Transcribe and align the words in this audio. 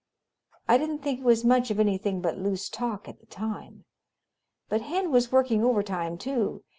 I 0.67 0.79
didn't 0.79 1.03
think 1.03 1.19
it 1.19 1.23
was 1.23 1.45
much 1.45 1.69
of 1.69 1.79
anything 1.79 2.21
but 2.21 2.39
loose 2.39 2.69
talk 2.69 3.07
at 3.07 3.19
the 3.19 3.27
time. 3.27 3.85
But 4.67 4.81
Hen 4.81 5.11
was 5.11 5.31
working 5.31 5.63
overtime 5.63 6.17
too. 6.17 6.63